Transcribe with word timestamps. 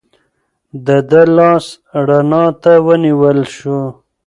د 0.85 0.87
ده 1.09 1.23
لاس 1.37 1.65
رڼا 2.07 2.45
ته 2.61 2.73
ونیول 2.85 3.39
شو. 3.55 3.79